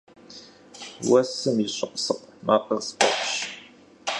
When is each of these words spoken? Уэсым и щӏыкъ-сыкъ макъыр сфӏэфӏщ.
Уэсым 1.09 1.55
и 1.65 1.67
щӏыкъ-сыкъ 1.75 2.25
макъыр 2.45 2.79
сфӏэфӏщ. 2.87 3.31